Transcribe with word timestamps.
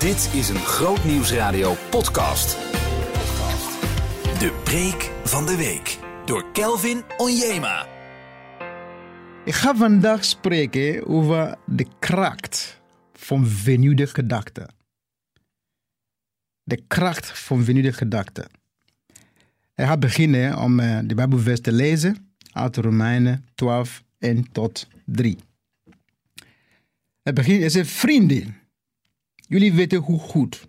Dit 0.00 0.30
is 0.34 0.48
een 0.48 0.56
Groot 0.56 1.04
Nieuwsradio 1.04 1.74
podcast. 1.90 2.56
De 4.38 4.60
preek 4.64 5.10
van 5.24 5.46
de 5.46 5.56
week 5.56 5.98
door 6.24 6.52
Kelvin 6.52 7.02
Onjema. 7.16 7.86
Ik 9.44 9.54
ga 9.54 9.76
vandaag 9.76 10.24
spreken 10.24 11.06
over 11.06 11.58
de 11.66 11.86
kracht 11.98 12.80
van 13.12 13.46
vernieuwde 13.46 14.06
gedachten. 14.06 14.74
De 16.62 16.82
kracht 16.86 17.38
van 17.38 17.64
vernieuwde 17.64 17.92
gedachten. 17.92 18.48
Ik 19.74 19.84
ga 19.84 19.96
beginnen 19.96 20.58
om 20.58 20.80
eh, 20.80 20.98
de 21.04 21.14
Bijbelvers 21.14 21.60
te 21.60 21.72
lezen 21.72 22.32
uit 22.52 22.76
Romeinen 22.76 23.44
12 23.54 24.02
en 24.18 24.52
tot 24.52 24.88
3. 25.04 25.38
Het 27.22 27.34
begin 27.34 27.60
is: 27.60 27.78
Vrienden, 27.82 28.59
jullie 29.50 29.72
weten 29.72 29.98
hoe 29.98 30.18
goed 30.18 30.68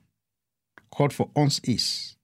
God 0.89 1.13
voor 1.13 1.29
ons 1.33 1.59
is. 1.59 2.17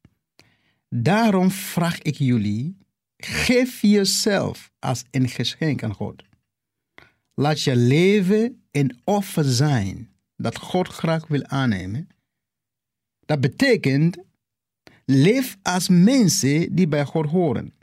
Daarom 0.89 1.51
vraag 1.51 2.01
ik 2.01 2.15
jullie: 2.15 2.77
geef 3.17 3.81
jezelf 3.81 4.71
als 4.79 5.03
een 5.11 5.29
geschenk 5.29 5.83
aan 5.83 5.93
God. 5.93 6.23
Laat 7.33 7.61
je 7.61 7.75
leven 7.75 8.61
een 8.71 8.99
offer 9.03 9.43
zijn 9.43 10.09
dat 10.35 10.57
God 10.57 10.87
graag 10.87 11.27
wil 11.27 11.45
aannemen. 11.45 12.07
Dat 13.25 13.41
betekent, 13.41 14.17
leef 15.05 15.57
als 15.61 15.89
mensen 15.89 16.75
die 16.75 16.87
bij 16.87 17.05
God 17.05 17.25
horen. 17.29 17.73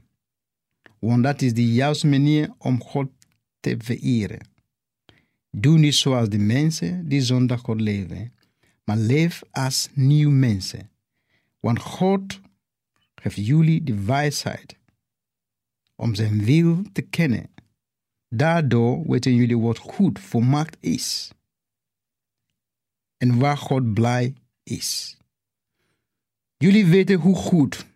Want 0.99 1.23
dat 1.23 1.43
is 1.43 1.55
de 1.55 1.73
juiste 1.73 2.07
manier 2.07 2.55
om 2.59 2.83
God 2.83 3.09
te 3.61 3.75
vereren. 3.79 4.49
Doe 5.51 5.79
niet 5.79 5.95
zoals 5.95 6.29
de 6.29 6.39
mensen 6.39 7.09
die 7.09 7.21
zonder 7.21 7.59
God 7.59 7.81
leven, 7.81 8.33
maar 8.85 8.97
leef 8.97 9.43
als 9.51 9.89
nieuw 9.95 10.31
mensen. 10.31 10.91
Want 11.61 11.79
God 11.79 12.41
geeft 13.15 13.47
jullie 13.47 13.83
de 13.83 14.05
wijsheid 14.05 14.77
om 15.95 16.15
zijn 16.15 16.45
wil 16.45 16.83
te 16.93 17.03
kennen. 17.03 17.51
Daardoor 18.29 19.09
weten 19.09 19.35
jullie 19.35 19.59
wat 19.59 19.79
goed 19.79 20.21
voor 20.21 20.45
macht 20.45 20.77
is 20.81 21.33
en 23.17 23.39
waar 23.39 23.59
God 23.59 23.95
blij 23.95 24.35
is. 24.63 25.17
Jullie 26.57 26.87
weten 26.87 27.19
hoe 27.19 27.37
goed 27.37 27.87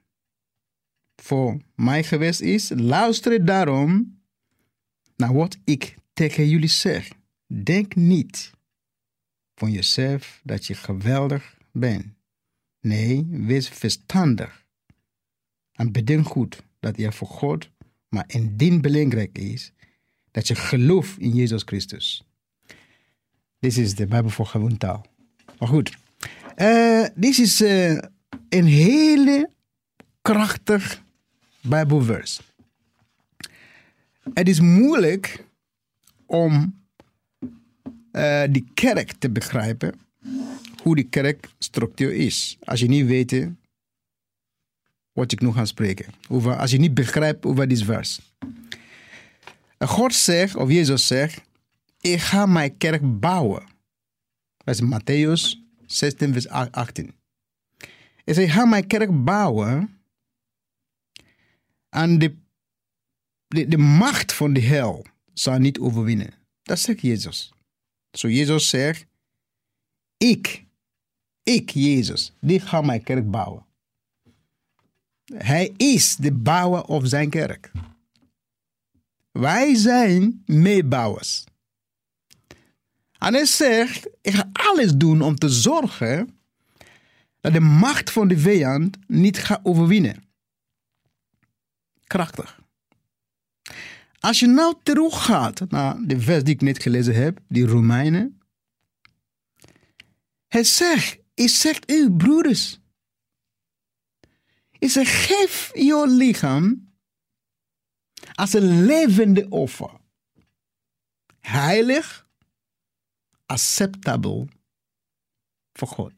voor 1.16 1.60
mij 1.74 2.04
geweest 2.04 2.40
is. 2.40 2.68
Luister 2.74 3.44
daarom 3.44 4.20
naar 5.16 5.34
wat 5.34 5.58
ik 5.64 5.94
tegen 6.12 6.48
jullie 6.48 6.68
zeg. 6.68 7.10
Denk 7.46 7.94
niet 7.94 8.52
van 9.58 9.70
jezelf 9.70 10.40
dat 10.44 10.66
je 10.66 10.74
geweldig 10.74 11.56
bent. 11.72 12.06
Nee, 12.80 13.26
wees 13.30 13.68
verstandig. 13.68 14.66
En 15.72 15.92
bedenk 15.92 16.26
goed 16.26 16.62
dat 16.80 16.96
je 16.96 17.12
voor 17.12 17.28
God 17.28 17.70
maar 18.08 18.24
indien 18.26 18.80
belangrijk 18.80 19.38
is 19.38 19.72
dat 20.30 20.48
je 20.48 20.54
gelooft 20.54 21.18
in 21.18 21.34
Jezus 21.34 21.62
Christus. 21.62 22.22
Dit 23.58 23.76
is 23.76 23.94
de 23.94 24.06
Bijbel 24.06 24.30
voor 24.30 24.46
gewoon 24.46 24.76
taal. 24.76 25.06
Maar 25.58 25.68
goed, 25.68 25.96
uh, 26.56 27.06
dit 27.14 27.38
is 27.38 27.60
uh, 27.60 27.98
een 28.48 28.66
hele 28.66 29.50
krachtig 30.22 31.02
Bijbelvers. 31.60 32.40
Het 34.34 34.48
is 34.48 34.60
moeilijk 34.60 35.44
om 36.26 36.77
uh, 38.18 38.42
die 38.50 38.70
kerk 38.74 39.12
te 39.12 39.30
begrijpen, 39.30 39.94
hoe 40.82 40.94
die 40.94 41.08
kerkstructuur 41.08 42.14
is. 42.14 42.56
Als 42.64 42.80
je 42.80 42.88
niet 42.88 43.06
weet 43.06 43.48
wat 45.12 45.32
ik 45.32 45.40
nu 45.40 45.52
ga 45.52 45.64
spreken. 45.64 46.06
Over, 46.28 46.56
als 46.56 46.70
je 46.70 46.78
niet 46.78 46.94
begrijpt 46.94 47.44
over 47.44 47.68
dit 47.68 47.82
vers. 47.82 48.20
God 49.78 50.14
zegt, 50.14 50.56
of 50.56 50.70
Jezus 50.70 51.06
zegt, 51.06 51.42
ik 52.00 52.20
ga 52.20 52.46
mijn 52.46 52.76
kerk 52.76 53.20
bouwen. 53.20 53.62
Dat 54.56 54.74
is 54.74 54.82
Matthäus 54.82 55.58
16, 55.86 56.32
vers 56.32 56.48
18. 56.48 57.12
Hij 58.24 58.34
zegt, 58.34 58.48
ik 58.48 58.54
ga 58.54 58.64
mijn 58.64 58.86
kerk 58.86 59.24
bouwen. 59.24 59.98
En 61.88 62.18
de, 62.18 62.34
de, 63.46 63.68
de 63.68 63.78
macht 63.78 64.32
van 64.32 64.52
de 64.52 64.60
hel 64.60 65.06
zal 65.32 65.58
niet 65.58 65.78
overwinnen. 65.78 66.34
Dat 66.62 66.78
zegt 66.78 67.00
Jezus. 67.00 67.52
Zo 68.12 68.28
Jezus 68.28 68.68
zegt, 68.68 69.06
ik, 70.16 70.64
ik 71.42 71.70
Jezus, 71.70 72.32
die 72.40 72.60
ga 72.60 72.80
mijn 72.80 73.02
kerk 73.02 73.30
bouwen. 73.30 73.66
Hij 75.34 75.74
is 75.76 76.16
de 76.16 76.32
bouwer 76.32 76.84
of 76.84 77.06
zijn 77.06 77.30
kerk. 77.30 77.72
Wij 79.30 79.74
zijn 79.74 80.42
meebouwers. 80.46 81.44
En 83.18 83.34
hij 83.34 83.44
zegt, 83.44 84.08
ik 84.20 84.34
ga 84.34 84.50
alles 84.52 84.94
doen 84.94 85.22
om 85.22 85.36
te 85.36 85.48
zorgen 85.48 86.38
dat 87.40 87.52
de 87.52 87.60
macht 87.60 88.10
van 88.10 88.28
de 88.28 88.38
vijand 88.38 88.96
niet 89.06 89.38
gaat 89.38 89.60
overwinnen. 89.62 90.24
Krachtig. 92.04 92.60
Als 94.20 94.40
je 94.40 94.46
nou 94.46 94.74
teruggaat 94.82 95.70
naar 95.70 95.96
de 96.02 96.20
vers 96.20 96.44
die 96.44 96.54
ik 96.54 96.60
net 96.60 96.82
gelezen 96.82 97.14
heb, 97.14 97.40
die 97.48 97.66
Romeinen. 97.66 98.40
Hij 100.46 100.64
zegt, 100.64 101.18
ik 101.34 101.48
zeg 101.48 101.78
u 101.86 102.12
broeders. 102.12 102.80
Ik 104.78 104.90
zeg, 104.90 105.26
geef 105.26 105.70
je 105.74 106.04
lichaam 106.08 106.92
als 108.34 108.52
een 108.52 108.84
levende 108.84 109.48
offer. 109.48 109.90
Heilig, 111.40 112.28
acceptabel 113.46 114.48
voor 115.72 115.88
God. 115.88 116.12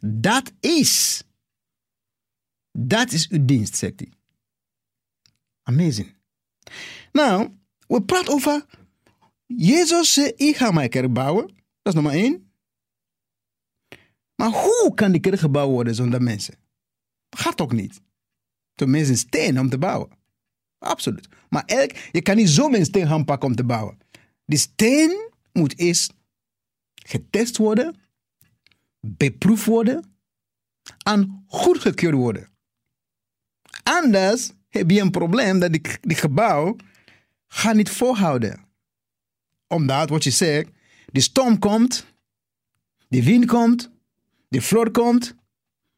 Dat 0.00 0.52
is, 0.60 1.22
dat 2.70 3.12
is 3.12 3.28
uw 3.28 3.44
dienst, 3.44 3.76
zegt 3.76 4.00
hij. 4.00 4.12
Amazing. 5.62 6.14
Nou, 7.12 7.48
we 7.86 8.02
praten 8.02 8.32
over 8.32 8.64
Jezus 9.46 10.12
zei, 10.12 10.32
ik 10.36 10.56
ga 10.56 10.70
mijn 10.70 10.88
kerk 10.88 11.12
bouwen. 11.12 11.46
Dat 11.82 11.94
is 11.94 11.94
nummer 11.94 12.12
één. 12.12 12.52
Maar 14.34 14.50
hoe 14.50 14.92
kan 14.94 15.12
die 15.12 15.20
kerk 15.20 15.38
gebouwd 15.38 15.70
worden 15.70 15.94
zonder 15.94 16.22
mensen? 16.22 16.54
Gaat 17.30 17.56
toch 17.56 17.72
niet? 17.72 18.00
De 18.74 18.86
mensen 18.86 19.16
steen 19.16 19.60
om 19.60 19.68
te 19.68 19.78
bouwen. 19.78 20.10
Absoluut. 20.78 21.28
Maar 21.48 21.64
elk, 21.64 21.90
je 22.12 22.22
kan 22.22 22.36
niet 22.36 22.48
zo 22.48 22.72
een 22.72 22.84
steen 22.84 23.06
gaan 23.06 23.24
pakken 23.24 23.48
om 23.48 23.54
te 23.54 23.64
bouwen. 23.64 23.98
Die 24.44 24.58
steen 24.58 25.30
moet 25.52 25.78
eerst 25.78 26.14
getest 26.94 27.56
worden, 27.56 27.96
beproefd 29.00 29.64
worden 29.64 30.16
en 31.04 31.44
goedgekeurd 31.46 32.14
worden. 32.14 32.48
Anders 33.82 34.52
heb 34.68 34.90
je 34.90 35.00
een 35.00 35.10
probleem 35.10 35.58
dat 35.58 35.72
die, 35.72 35.82
die 36.00 36.16
gebouw 36.16 36.76
gaat 37.52 37.74
niet 37.74 37.90
volhouden. 37.90 38.64
Omdat, 39.66 40.08
wat 40.08 40.24
je 40.24 40.30
zegt, 40.30 40.68
de 41.06 41.20
storm 41.20 41.58
komt, 41.58 42.06
de 43.08 43.24
wind 43.24 43.46
komt, 43.46 43.90
de 44.48 44.60
vloed 44.60 44.90
komt, 44.90 45.34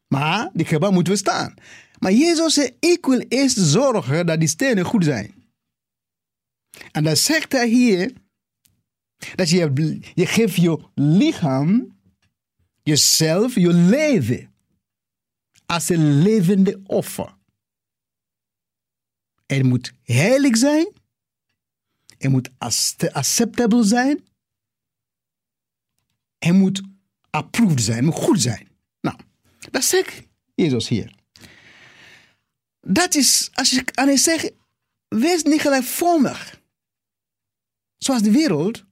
maar 0.07 0.49
die 0.53 0.65
gebouw 0.65 0.91
moet 0.91 1.07
we 1.07 1.15
staan. 1.15 1.53
Maar 1.99 2.11
Jezus 2.11 2.53
zei, 2.53 2.75
ik 2.79 3.05
wil 3.05 3.19
eerst 3.19 3.57
zorgen 3.57 4.25
dat 4.25 4.39
die 4.39 4.47
stenen 4.47 4.85
goed 4.85 5.03
zijn. 5.03 5.33
En 6.91 7.03
dan 7.03 7.15
zegt 7.15 7.51
hij 7.51 7.67
hier, 7.67 8.13
dat 9.35 9.49
je, 9.49 9.99
je 10.13 10.25
geeft 10.25 10.55
je 10.55 10.89
lichaam, 10.93 11.97
jezelf, 12.83 13.55
je 13.55 13.73
leven, 13.73 14.53
als 15.65 15.89
een 15.89 16.21
levende 16.21 16.81
offer. 16.83 17.37
Het 19.45 19.63
moet 19.63 19.93
heilig 20.03 20.57
zijn. 20.57 21.03
Het 22.17 22.31
moet 22.31 22.49
acceptabel 23.11 23.83
zijn. 23.83 24.23
Het 26.37 26.53
moet 26.53 26.81
approved 27.29 27.81
zijn, 27.81 28.05
moet 28.05 28.15
goed 28.15 28.41
zijn. 28.41 28.67
Nou, 29.01 29.17
dat 29.71 29.83
zegt 29.83 30.21
Jezus 30.55 30.87
hier. 30.87 31.15
Dat 32.81 33.15
is, 33.15 33.49
als 33.53 33.69
je 33.69 33.83
aan 33.93 34.07
hij 34.07 34.17
zegt, 34.17 34.51
wees 35.07 35.43
niet 35.43 35.61
gelijkvormig. 35.61 36.61
Zoals 37.97 38.21
de 38.21 38.31
wereld. 38.31 38.85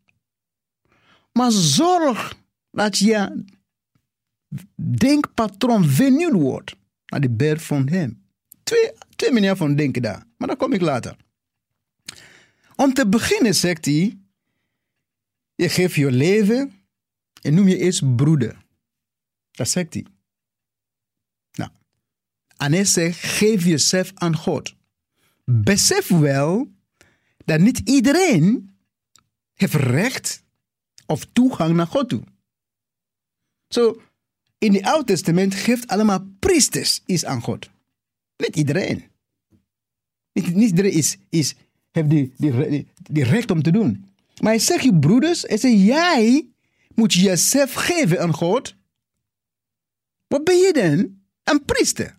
Maar 1.31 1.51
zorg 1.51 2.35
dat 2.71 2.97
je 2.97 3.45
denkpatroon 4.75 5.85
vernieuwd 5.85 6.33
wordt 6.33 6.75
naar 7.05 7.21
de 7.21 7.29
beeld 7.29 7.61
van 7.61 7.87
hem. 7.89 8.25
Twee, 8.63 8.91
twee 9.15 9.31
manieren 9.31 9.57
van 9.57 9.75
denken 9.75 10.01
daar. 10.01 10.23
Maar 10.37 10.47
daar 10.47 10.57
kom 10.57 10.73
ik 10.73 10.81
later. 10.81 11.15
Om 12.75 12.93
te 12.93 13.07
beginnen 13.09 13.55
zegt 13.55 13.85
hij, 13.85 14.17
je 15.55 15.69
geeft 15.69 15.95
je 15.95 16.11
leven 16.11 16.83
en 17.41 17.53
noem 17.53 17.67
je 17.67 17.77
eerst 17.77 18.15
broeder. 18.15 18.65
Dat 19.51 19.69
zegt 19.69 19.93
hij. 19.93 20.05
Nou, 21.51 21.71
en 22.57 22.71
hij 22.73 22.85
zegt, 22.85 23.19
geef 23.19 23.65
jezelf 23.65 24.11
aan 24.13 24.35
God. 24.35 24.75
Besef 25.45 26.07
wel 26.07 26.71
dat 27.45 27.59
niet 27.59 27.79
iedereen 27.79 28.77
heeft 29.53 29.73
recht 29.73 30.43
of 31.05 31.25
toegang 31.25 31.75
naar 31.75 31.87
God 31.87 32.09
toe. 32.09 32.23
Zo, 33.67 34.01
in 34.57 34.73
het 34.73 34.83
Oude 34.83 35.03
Testament 35.03 35.55
geeft 35.55 35.87
allemaal 35.87 36.27
priesters 36.39 37.01
iets 37.05 37.25
aan 37.25 37.41
God. 37.41 37.69
Niet 38.37 38.55
iedereen. 38.55 39.03
Niet, 40.33 40.55
niet 40.55 40.69
iedereen 40.69 40.91
is, 40.91 41.17
is, 41.29 41.55
heeft 41.93 42.09
die, 42.09 42.33
die, 43.09 43.23
recht 43.23 43.51
om 43.51 43.61
te 43.61 43.71
doen. 43.71 44.05
Maar 44.41 44.51
hij 44.51 44.59
zegt 44.59 44.83
je 44.83 44.99
broeders, 44.99 45.41
hij 45.41 45.57
zegt 45.57 45.81
jij 45.81 46.49
moet 46.95 47.13
jezelf 47.13 47.73
geven 47.73 48.21
aan 48.21 48.33
God. 48.33 48.75
Wat 50.27 50.43
ben 50.43 50.57
je 50.57 50.73
dan? 50.73 51.21
Een 51.43 51.65
priester. 51.65 52.17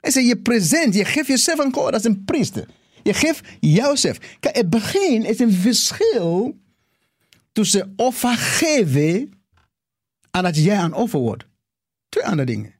Hij 0.00 0.10
zegt 0.10 0.26
je 0.26 0.40
present, 0.40 0.94
je 0.94 1.04
geeft 1.04 1.26
jezelf 1.26 1.60
aan 1.60 1.72
God 1.72 1.92
als 1.92 2.04
een 2.04 2.24
priester. 2.24 2.68
Je 3.02 3.14
geeft 3.14 3.48
jouzelf. 3.60 4.18
Kijk, 4.40 4.56
het 4.56 4.70
begin 4.70 5.24
is 5.24 5.38
een 5.38 5.52
verschil 5.52 6.60
tussen 7.52 7.92
offer 7.96 8.36
geven 8.36 9.32
en 10.30 10.42
dat 10.42 10.56
jij 10.56 10.76
aan 10.76 10.92
offer 10.92 11.20
wordt. 11.20 11.44
Twee 12.08 12.24
andere 12.24 12.46
dingen. 12.46 12.74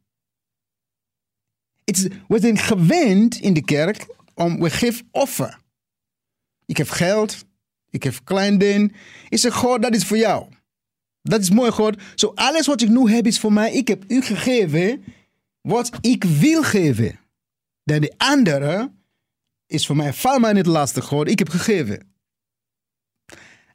We 2.28 2.40
zijn 2.40 2.58
gewend 2.58 3.34
in 3.34 3.54
de 3.54 3.64
kerk 3.64 4.06
om, 4.34 4.60
we 4.60 4.70
geven 4.70 5.08
offer. 5.10 5.58
Ik 6.66 6.76
heb 6.76 6.88
geld, 6.88 7.44
ik 7.90 8.02
heb 8.02 8.20
klein 8.24 8.58
ding. 8.58 8.96
Ik 9.28 9.38
zeg, 9.38 9.54
God, 9.54 9.82
dat 9.82 9.94
is 9.94 10.04
voor 10.04 10.16
jou. 10.16 10.46
Dat 11.22 11.40
is 11.40 11.50
mooi, 11.50 11.70
God. 11.70 12.02
Zo 12.14 12.32
alles 12.34 12.66
wat 12.66 12.80
ik 12.80 12.88
nu 12.88 13.10
heb 13.10 13.26
is 13.26 13.40
voor 13.40 13.52
mij. 13.52 13.72
Ik 13.72 13.88
heb 13.88 14.04
u 14.08 14.22
gegeven 14.22 15.04
wat 15.60 15.90
ik 16.00 16.24
wil 16.24 16.62
geven. 16.62 17.20
Dan 17.84 18.00
de 18.00 18.14
andere 18.16 18.92
is 19.66 19.86
voor 19.86 19.96
mij, 19.96 20.12
val 20.12 20.38
mij 20.38 20.52
niet 20.52 20.66
lastig, 20.66 21.04
God. 21.04 21.28
Ik 21.28 21.38
heb 21.38 21.48
gegeven. 21.48 22.10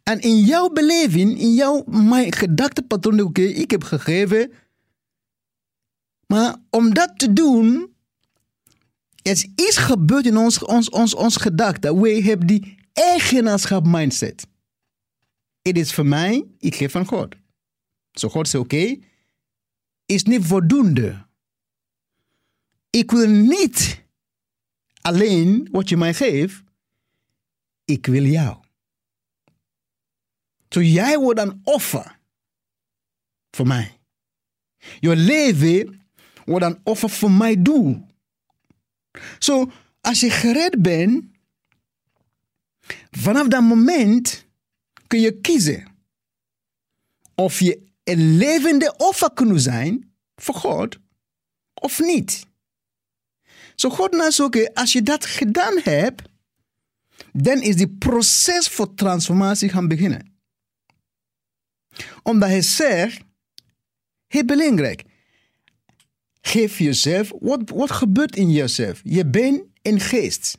En 0.04 0.20
in 0.20 0.40
jouw 0.40 0.70
beleving, 0.70 1.40
in 1.40 1.54
jouw 1.54 1.84
gedachtepatroon, 2.30 3.22
oké, 3.22 3.42
ik 3.42 3.72
heb 3.72 3.84
gegeven. 3.84 4.52
Maar 6.28 6.56
om 6.70 6.94
dat 6.94 7.20
te 7.20 7.34
doen, 7.34 7.96
er 9.28 9.34
is 9.34 9.48
iets 9.56 9.78
gebeurd 9.78 10.26
in 10.26 10.38
ons, 10.38 10.64
ons, 10.64 10.90
ons, 10.90 11.16
ons 11.16 11.36
gedachte. 11.36 12.00
We 12.00 12.22
hebben 12.24 12.48
die 12.48 12.78
eigenaarschap 12.94 13.86
mindset. 13.86 14.48
Het 15.62 15.78
is 15.78 15.94
voor 15.94 16.06
mij, 16.06 16.46
ik 16.60 16.76
geef 16.76 16.92
van 16.92 17.06
God. 17.06 17.36
Zo 18.12 18.30
God 18.30 18.48
zegt, 18.48 18.64
oké, 18.64 18.76
okay, 18.76 19.04
is 20.06 20.24
niet 20.24 20.46
voldoende. 20.46 21.26
Ik 22.90 23.12
wil 23.12 23.30
niet 23.30 24.04
alleen 25.02 25.68
wat 25.72 25.90
je 25.90 25.98
mij 25.98 26.14
geeft, 26.14 26.64
ik 27.86 28.06
wil 28.06 28.24
jou. 28.24 28.58
Zo 30.70 30.82
jij 30.82 31.18
wordt 31.18 31.40
een 31.40 31.62
offer 31.64 32.20
voor 33.52 33.68
mij. 33.68 34.00
Je 35.00 35.16
leven 35.16 36.02
wordt 36.46 36.66
een 36.66 36.80
offer 36.84 37.10
voor 37.10 37.32
mij 37.32 37.62
doel. 37.62 38.06
Zo, 39.40 39.72
als 40.02 40.20
je 40.20 40.30
gered 40.30 40.82
bent, 40.82 41.26
vanaf 43.12 43.48
dat 43.48 43.62
moment 43.62 44.46
kun 45.08 45.20
je 45.20 45.42
kiezen 45.42 45.88
of 47.36 47.60
je 47.60 47.86
een 48.04 48.38
levende 48.38 48.94
offer 48.98 49.32
kunt 49.34 49.62
zijn 49.62 50.14
voor 50.36 50.56
God 50.56 50.98
of 51.74 52.00
niet. 52.00 52.46
Zo 53.76 53.90
God 53.90 54.12
nou 54.12 54.32
zoeken, 54.32 54.74
als 54.74 54.92
je 54.94 55.02
dat 55.02 55.26
gedaan 55.26 55.80
hebt, 55.84 56.22
dan 57.32 57.62
is 57.62 57.76
die 57.76 57.90
proces 57.90 58.68
voor 58.68 58.94
transformatie 58.94 59.70
gaan 59.70 59.88
beginnen. 59.88 60.40
Omdat 62.24 62.50
hij 62.50 62.62
zegt, 62.62 63.22
heel 64.28 64.46
belangrijk, 64.46 65.04
geef 66.48 66.78
jezelf, 66.78 67.32
wat, 67.40 67.70
wat 67.70 67.92
gebeurt 67.92 68.36
in 68.36 68.52
jezelf? 68.52 69.02
Je 69.04 69.26
bent 69.26 69.64
een 69.82 70.00
geest. 70.00 70.58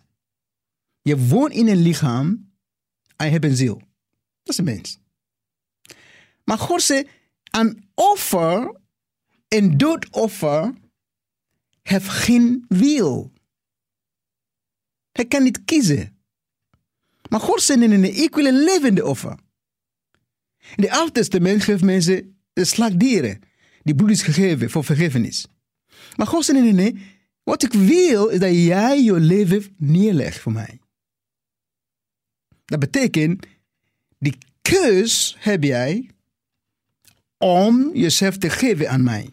Je 1.03 1.27
woont 1.27 1.53
in 1.53 1.69
een 1.69 1.83
lichaam 1.83 2.53
en 3.17 3.27
je 3.27 3.33
hebt 3.33 3.45
een 3.45 3.57
ziel. 3.57 3.77
Dat 4.43 4.53
is 4.53 4.59
een 4.59 4.65
mens. 4.65 4.99
Maar 6.45 6.59
God 6.59 6.83
zegt, 6.83 7.09
een 7.51 7.91
offer, 7.95 8.81
een 9.49 9.77
doodoffer, 9.77 10.75
heeft 11.83 12.09
geen 12.09 12.65
wil. 12.69 13.33
Hij 15.13 15.27
kan 15.27 15.43
niet 15.43 15.65
kiezen. 15.65 16.19
Maar 17.29 17.41
God 17.41 17.63
zegt, 17.63 17.79
nee, 17.79 17.89
nee, 17.89 18.13
ik 18.13 18.35
wil 18.35 18.47
een 18.47 18.65
levende 18.65 19.05
offer. 19.05 19.39
In 20.77 20.83
het 20.83 20.91
Oude 20.93 21.13
Testament 21.13 21.63
geeft 21.63 21.83
mensen 21.83 22.41
de 22.53 22.65
slagdieren. 22.65 23.41
Die 23.83 23.95
bloed 23.95 24.11
is 24.11 24.23
gegeven 24.23 24.71
voor 24.71 24.85
vergiffenis. 24.85 25.47
Maar 26.19 26.27
God 26.27 26.45
zegt, 26.45 26.59
nee, 26.59 26.73
nee, 26.73 26.93
nee. 26.93 27.17
Wat 27.43 27.63
ik 27.63 27.73
wil 27.73 28.27
is 28.27 28.39
dat 28.39 28.55
jij 28.55 29.03
je 29.03 29.21
leven 29.21 29.75
neerlegt 29.77 30.39
voor 30.39 30.53
mij. 30.53 30.79
Dat 32.65 32.79
betekent, 32.79 33.47
die 34.19 34.39
keus 34.63 35.37
heb 35.39 35.63
jij 35.63 36.11
om 37.37 37.97
jezelf 37.97 38.37
te 38.37 38.51
geven 38.51 38.91
aan 38.91 39.03
mij. 39.03 39.31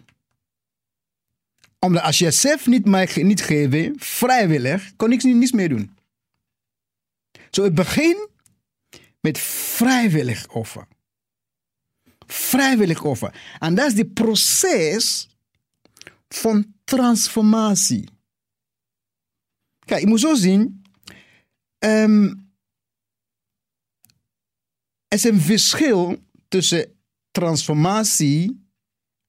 Omdat 1.79 2.03
als 2.03 2.17
je 2.17 2.23
jezelf 2.23 2.67
niet 2.67 2.85
mij 2.85 3.09
niet 3.15 3.41
geven, 3.41 3.93
vrijwillig, 3.99 4.95
kon 4.95 5.11
ik 5.11 5.23
niets 5.23 5.51
meer 5.51 5.69
doen. 5.69 5.97
Zo 7.49 7.63
het 7.63 7.75
begin 7.75 8.29
met 9.21 9.38
vrijwillig 9.39 10.47
offer. 10.47 10.88
Vrijwillig 12.27 13.03
offer. 13.03 13.41
En 13.59 13.75
dat 13.75 13.91
is 13.91 13.97
het 13.97 14.13
proces 14.13 15.29
van 16.35 16.75
transformatie. 16.83 18.09
Kijk, 19.85 20.01
je 20.01 20.07
moet 20.07 20.19
zo 20.19 20.35
zien. 20.35 20.83
Um, 21.79 22.53
er 25.07 25.17
is 25.17 25.23
een 25.23 25.39
verschil 25.39 26.17
tussen 26.47 26.99
transformatie 27.31 28.67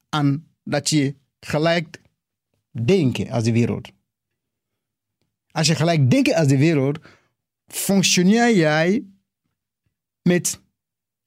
en 0.09 0.57
dat 0.63 0.91
je 0.91 1.17
gelijk 1.41 2.01
denkt 2.71 3.31
als 3.31 3.45
de 3.45 3.53
wereld. 3.53 3.91
Als 5.51 5.67
je 5.67 5.75
gelijk 5.75 6.11
denkt 6.11 6.35
als 6.35 6.49
de 6.49 6.59
wereld, 6.59 6.99
functioneer 7.67 8.57
jij 8.57 9.07
met 10.23 10.61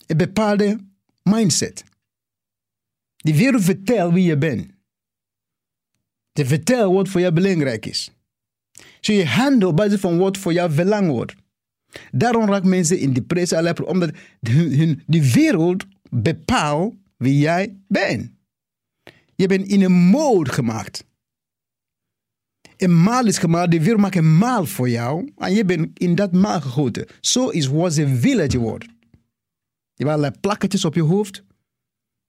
een 0.06 0.18
bepaalde 0.18 0.88
mindset. 1.24 1.84
Die 3.16 3.36
wereld 3.36 3.64
vertelt 3.64 4.14
wie 4.14 4.24
je 4.24 4.38
bent. 4.38 4.79
Te 6.40 6.46
vertellen 6.46 6.94
wat 6.94 7.10
voor 7.10 7.22
jou 7.22 7.34
belangrijk 7.34 7.86
is. 7.86 8.12
Je 9.00 9.26
handelt 9.26 9.72
op 9.72 9.78
basis 9.78 10.00
van 10.00 10.18
wat 10.18 10.38
voor 10.38 10.54
jou 10.54 10.74
belang 10.74 11.10
wordt. 11.10 11.36
Daarom 12.12 12.50
raken 12.50 12.70
mensen 12.70 13.00
in 13.00 13.14
depressie, 13.14 13.86
omdat 13.86 14.12
hun, 14.40 15.04
de 15.08 15.32
wereld 15.32 15.86
bepaalt 16.10 16.96
wie 17.18 17.38
jij 17.38 17.78
bent. 17.88 18.32
Je 19.36 19.48
bent 19.48 19.68
in 19.68 19.82
een 19.82 19.92
mode 19.92 20.52
gemaakt. 20.52 21.06
Een 22.78 23.04
maal 23.04 23.26
is 23.26 23.38
gemaakt, 23.38 23.72
de 23.72 23.80
wereld 23.80 24.02
maakt 24.02 24.16
een 24.16 24.38
maal 24.38 24.66
voor 24.66 24.90
jou 24.90 25.32
en 25.38 25.54
je 25.54 25.66
bent 25.66 26.00
in 26.00 26.16
dat 26.16 26.34
maal 26.34 26.62
gegoten. 26.62 27.08
Zo 27.22 27.50
is 27.50 27.68
wat 27.68 27.94
ze 27.94 28.20
willen 28.20 28.38
dat 28.38 28.52
je 28.52 28.60
wordt. 28.60 28.84
Je 28.84 30.06
hebt 30.06 30.10
allerlei 30.10 30.40
plakketjes 30.40 30.86
op 30.86 30.96
je 30.96 31.04
hoofd. 31.04 31.44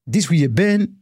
Dit 0.05 0.23
is 0.23 0.29
wie 0.29 0.41
je 0.41 0.51
bent. 0.51 1.00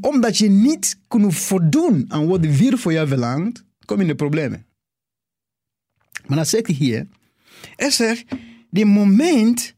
Omdat 0.00 0.38
je 0.38 0.48
niet 0.48 0.98
kunt 1.08 1.34
voldoen 1.34 2.04
aan 2.08 2.26
wat 2.26 2.42
de 2.42 2.56
wereld 2.56 2.80
voor 2.80 2.92
jou 2.92 3.08
verlangt, 3.08 3.64
kom 3.84 3.96
je 3.96 4.02
in 4.02 4.08
de 4.08 4.14
problemen. 4.14 4.66
Maar 6.26 6.36
dan 6.36 6.46
zegt 6.46 6.66
hij 6.66 6.74
hier, 6.74 7.08
er 7.76 7.92
zegt, 7.92 8.24
die 8.70 8.84
moment 8.84 9.74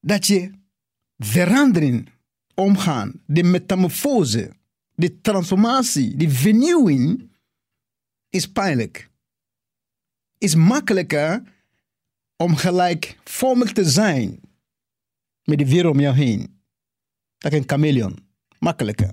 dat 0.00 0.26
je 0.26 0.50
verandering 1.18 2.08
omgaan, 2.54 3.22
de 3.26 3.42
metamorfose, 3.42 4.52
de 4.94 5.20
transformatie, 5.20 6.16
de 6.16 6.30
vernieuwing, 6.30 7.30
is 8.28 8.50
pijnlijk. 8.50 9.10
Is 10.38 10.54
makkelijker 10.54 11.42
om 12.36 12.56
gelijkvormig 12.56 13.72
te 13.72 13.84
zijn 13.84 14.40
met 15.44 15.58
de 15.58 15.68
wereld 15.68 15.94
om 15.94 16.00
jou 16.00 16.14
heen. 16.16 16.60
Dat 17.38 17.52
een 17.52 17.64
chameleon. 17.66 18.25
Makkelijker. 18.66 19.12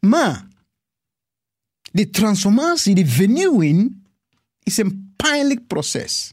Maar 0.00 0.48
die 1.92 2.10
transformatie, 2.10 2.94
die 2.94 3.06
vernieuwing, 3.06 4.06
is 4.62 4.76
een 4.76 5.12
pijnlijk 5.16 5.66
proces. 5.66 6.32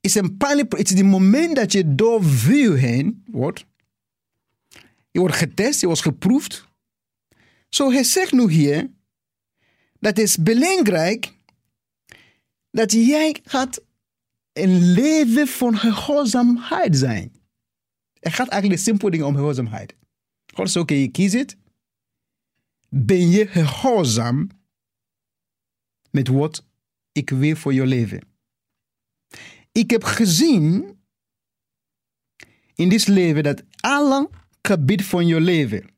Is 0.00 0.14
een 0.14 0.36
pijnlijk 0.36 0.76
Het 0.76 0.90
is 0.90 0.98
het 0.98 1.06
moment 1.06 1.56
dat 1.56 1.72
je 1.72 1.94
door 1.94 2.24
vuur 2.24 2.76
heen 2.76 3.24
wordt. 3.26 3.64
Je 5.10 5.18
wordt 5.18 5.34
getest, 5.34 5.80
je 5.80 5.86
wordt 5.86 6.02
geproefd. 6.02 6.68
Zo, 7.68 7.90
hij 7.90 8.04
zegt 8.04 8.32
nu 8.32 8.50
hier, 8.50 8.90
dat 9.98 10.18
is 10.18 10.36
belangrijk 10.36 11.32
dat 12.70 12.92
jij 12.92 13.40
gaat 13.44 13.80
een 14.52 14.92
leven 14.92 15.46
van 15.46 15.76
gehoorzaamheid 15.76 16.96
zijn. 16.96 17.32
Het 18.20 18.32
gaat 18.32 18.48
eigenlijk 18.48 18.82
simpel 18.82 19.10
dingen 19.10 19.26
om 19.26 19.34
gehoorzaamheid. 19.34 19.94
Kiest 21.10 21.34
het. 21.34 21.56
Ben 22.88 23.28
je 23.30 23.46
gehoorzaam 23.46 24.48
met 26.10 26.28
wat 26.28 26.64
ik 27.12 27.30
wil 27.30 27.56
voor 27.56 27.74
je 27.74 27.86
leven? 27.86 28.20
Ik 29.72 29.90
heb 29.90 30.04
gezien 30.04 30.98
in 32.74 32.88
dit 32.88 33.06
leven 33.06 33.42
dat 33.42 33.62
alle 33.80 34.30
gebied 34.62 35.04
van 35.04 35.26
je 35.26 35.40
leven, 35.40 35.90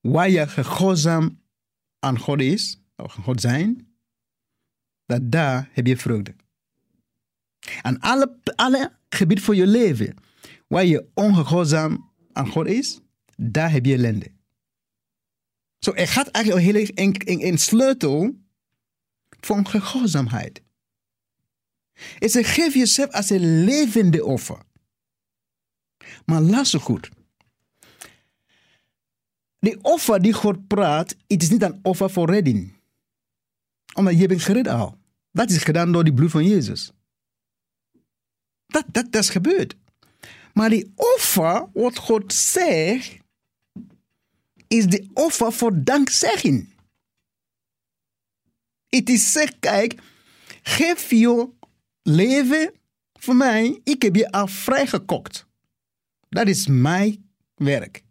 waar 0.00 0.30
je 0.30 0.46
gehoorzaam 0.46 1.40
aan 1.98 2.18
God 2.18 2.40
is, 2.40 2.80
of 2.96 3.12
God 3.12 3.40
zijn, 3.40 3.94
dat 5.06 5.32
daar 5.32 5.68
heb 5.72 5.86
je 5.86 5.96
vreugde. 5.96 6.34
En 7.82 7.98
alle, 7.98 8.38
alle 8.54 8.98
gebied 9.08 9.42
van 9.42 9.56
je 9.56 9.66
leven, 9.66 10.16
waar 10.66 10.84
je 10.84 11.08
ongehoorzaam 11.14 12.09
aan 12.32 12.48
God 12.48 12.66
is, 12.66 13.00
daar 13.36 13.70
heb 13.70 13.84
je 13.84 13.94
ellende. 13.94 14.30
Zo, 15.78 15.92
er 15.92 16.08
gaat 16.08 16.28
eigenlijk 16.28 16.66
een 16.66 16.74
hele 16.74 16.90
een, 16.94 17.46
een, 17.46 17.58
sleutel 17.58 18.34
van 19.40 19.68
gehoorzaamheid. 19.68 20.62
Het 22.18 22.30
zegt, 22.30 22.50
geef 22.50 22.74
jezelf 22.74 23.10
als 23.10 23.30
een 23.30 23.64
levende 23.64 24.24
offer. 24.24 24.62
Maar 26.24 26.40
luister 26.40 26.80
goed. 26.80 27.10
De 29.58 29.78
offer 29.82 30.22
die 30.22 30.32
God 30.32 30.66
praat, 30.66 31.16
het 31.26 31.42
is 31.42 31.50
niet 31.50 31.62
een 31.62 31.78
offer 31.82 32.10
voor 32.10 32.30
redding. 32.30 32.78
Omdat 33.94 34.18
je 34.18 34.28
bent 34.28 34.42
gered 34.42 34.68
al. 34.68 34.98
Dat 35.32 35.50
is 35.50 35.62
gedaan 35.62 35.92
door 35.92 36.04
die 36.04 36.14
bloed 36.14 36.30
van 36.30 36.44
Jezus. 36.44 36.92
Dat, 38.66 38.84
dat, 38.86 39.12
dat 39.12 39.22
is 39.22 39.28
gebeurd. 39.28 39.76
Maar 40.54 40.70
die 40.70 40.92
offer, 40.94 41.68
wat 41.72 41.96
God 41.96 42.32
zegt, 42.32 43.16
is 44.68 44.86
de 44.86 45.08
offer 45.14 45.52
voor 45.52 45.84
dankzegging. 45.84 46.68
Het 48.88 49.08
is 49.08 49.32
zeg, 49.32 49.58
kijk, 49.58 50.00
geef 50.62 51.10
je 51.10 51.48
leven 52.02 52.72
voor 53.12 53.36
mij. 53.36 53.80
Ik 53.84 54.02
heb 54.02 54.16
je 54.16 54.30
al 54.30 54.46
vrijgekocht. 54.46 55.46
Dat 56.28 56.48
is 56.48 56.66
mijn 56.66 57.30
werk. 57.54 58.02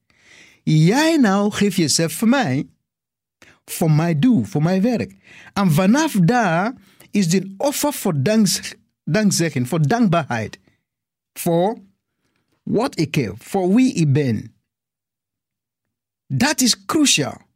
Jij 0.64 1.18
nou 1.18 1.52
geef 1.52 1.76
jezelf 1.76 2.14
voor 2.14 2.28
mij, 2.28 2.68
voor 3.66 3.92
mijn 3.92 4.20
doel, 4.20 4.44
voor 4.44 4.64
mijn 4.64 4.82
werk. 4.82 5.16
En 5.54 5.72
vanaf 5.72 6.12
daar 6.12 6.74
is 7.12 7.30
dit 7.30 7.48
offer 7.58 7.94
voor 7.94 8.24
dank, 8.24 8.48
dankzegging, 9.04 9.68
voor 9.68 9.88
dankbaarheid. 9.88 10.60
Voor 11.34 11.78
wat 12.70 13.00
ik 13.00 13.16
heb, 13.16 13.44
voor 13.44 13.74
wie 13.76 13.94
ik 13.94 14.14
ben. 14.14 14.56
Dat 16.28 16.62
is 16.62 16.86
cruciaal. 16.86 17.48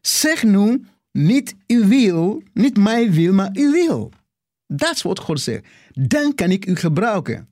Zeg 0.00 0.42
nu 0.42 0.84
niet 1.10 1.54
uw 1.66 1.86
wil, 1.86 2.42
niet 2.52 2.76
mijn 2.76 3.12
wil, 3.12 3.32
maar 3.32 3.50
uw 3.52 3.72
wil. 3.72 4.12
Dat 4.66 4.94
is 4.94 5.02
wat 5.02 5.18
God 5.18 5.40
zegt. 5.40 5.66
Dan 5.92 6.34
kan 6.34 6.50
ik 6.50 6.66
u 6.66 6.74
gebruiken. 6.74 7.48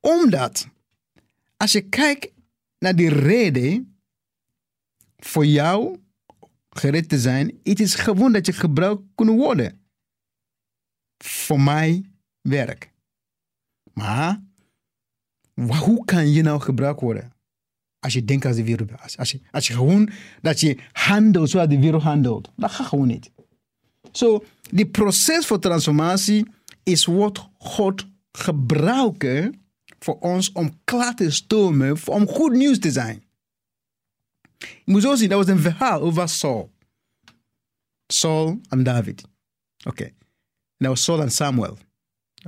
Omdat, 0.00 0.68
als 1.56 1.72
je 1.72 1.88
kijkt 1.88 2.32
naar 2.78 2.96
die 2.96 3.08
reden 3.08 3.98
voor 5.16 5.46
jou 5.46 5.98
gered 6.70 7.08
te 7.08 7.18
zijn, 7.18 7.60
is 7.62 7.94
gewoon 7.94 8.32
dat 8.32 8.46
je 8.46 8.52
gebruikt 8.52 9.02
kunnen 9.14 9.36
worden 9.36 9.86
voor 11.18 11.60
mijn 11.60 12.18
werk. 12.40 12.92
Maar 13.92 14.42
hoe 15.54 16.04
kan 16.04 16.30
je 16.32 16.42
nou 16.42 16.60
gebruikt 16.60 17.00
worden? 17.00 17.32
Als 17.98 18.12
je 18.12 18.24
denkt 18.24 18.44
als 18.44 18.56
de 18.56 18.64
wereld. 18.64 18.90
Als 19.16 19.30
je, 19.30 19.40
als 19.50 19.66
je 19.66 19.72
gewoon 19.72 20.10
dat 20.40 20.60
je 20.60 20.78
handelt 20.92 21.50
zoals 21.50 21.68
de 21.68 21.78
wereld 21.78 22.02
handelt. 22.02 22.50
Dat 22.56 22.70
gaat 22.70 22.86
gewoon 22.86 23.06
niet. 23.06 23.30
Zo, 24.02 24.10
so, 24.12 24.44
die 24.70 24.86
proces 24.86 25.46
voor 25.46 25.58
transformatie 25.58 26.46
is 26.82 27.04
wat 27.04 27.48
God 27.58 28.06
gebruikt 28.32 29.50
voor 29.98 30.18
ons 30.18 30.52
om 30.52 30.80
klaar 30.84 31.14
te 31.14 31.30
stomen, 31.30 31.96
om 32.06 32.26
goed 32.26 32.52
nieuws 32.52 32.78
te 32.78 32.90
zijn. 32.90 33.24
Je 34.58 34.92
moet 34.92 35.02
zo 35.02 35.14
zien, 35.14 35.28
dat 35.28 35.38
was 35.38 35.56
een 35.56 35.62
verhaal 35.62 36.00
over 36.00 36.28
Saul. 36.28 36.72
Saul 38.06 38.60
en 38.68 38.82
David. 38.82 39.22
Oké. 39.22 39.88
Okay. 39.88 40.14
Dat 40.76 40.88
was 40.88 41.04
Saul 41.04 41.22
en 41.22 41.30
Samuel. 41.30 41.78